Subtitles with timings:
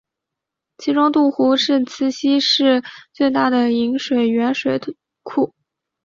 [0.79, 2.81] 其中里杜湖是慈溪市
[3.13, 4.81] 最大的饮用水源水
[5.21, 5.53] 库。